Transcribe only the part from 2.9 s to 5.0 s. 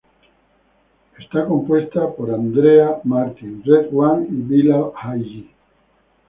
Martin, RedOne y Bilal